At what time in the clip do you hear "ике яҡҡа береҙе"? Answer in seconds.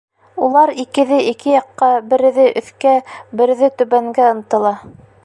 1.31-2.45